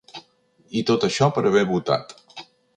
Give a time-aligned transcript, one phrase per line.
[0.79, 2.19] I tot això per haver votat.